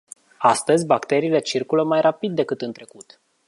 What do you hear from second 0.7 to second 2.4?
bacteriile circulă mai rapid